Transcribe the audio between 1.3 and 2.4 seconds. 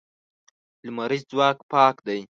ځواک پاک دی.